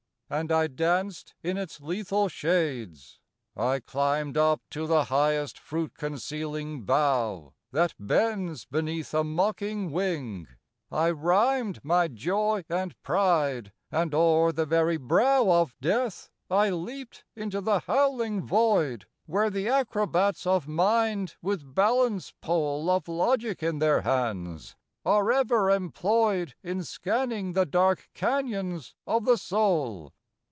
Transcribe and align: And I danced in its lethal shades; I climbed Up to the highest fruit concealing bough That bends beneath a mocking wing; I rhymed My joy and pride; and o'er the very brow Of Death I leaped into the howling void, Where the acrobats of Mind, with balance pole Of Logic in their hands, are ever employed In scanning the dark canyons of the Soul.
And 0.33 0.49
I 0.49 0.67
danced 0.67 1.33
in 1.43 1.57
its 1.57 1.81
lethal 1.81 2.29
shades; 2.29 3.19
I 3.53 3.81
climbed 3.81 4.37
Up 4.37 4.61
to 4.69 4.87
the 4.87 5.03
highest 5.03 5.59
fruit 5.59 5.93
concealing 5.97 6.83
bough 6.85 7.51
That 7.73 7.93
bends 7.99 8.63
beneath 8.63 9.13
a 9.13 9.25
mocking 9.25 9.91
wing; 9.91 10.47
I 10.89 11.11
rhymed 11.11 11.83
My 11.83 12.07
joy 12.07 12.63
and 12.69 12.95
pride; 13.03 13.73
and 13.91 14.15
o'er 14.15 14.53
the 14.53 14.65
very 14.65 14.95
brow 14.95 15.51
Of 15.51 15.75
Death 15.81 16.29
I 16.49 16.69
leaped 16.69 17.25
into 17.35 17.59
the 17.59 17.79
howling 17.81 18.41
void, 18.41 19.07
Where 19.25 19.49
the 19.49 19.67
acrobats 19.67 20.47
of 20.47 20.65
Mind, 20.65 21.35
with 21.41 21.75
balance 21.75 22.33
pole 22.39 22.89
Of 22.89 23.09
Logic 23.09 23.61
in 23.61 23.79
their 23.79 24.03
hands, 24.03 24.77
are 25.05 25.29
ever 25.29 25.69
employed 25.69 26.55
In 26.63 26.85
scanning 26.85 27.51
the 27.51 27.65
dark 27.65 28.07
canyons 28.13 28.95
of 29.05 29.25
the 29.25 29.37
Soul. 29.37 30.13